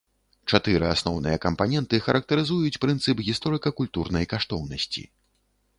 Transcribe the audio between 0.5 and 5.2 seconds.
Чатыры асноўныя кампаненты характарызуюць прынцып гісторыка-культурнай каштоўнасці.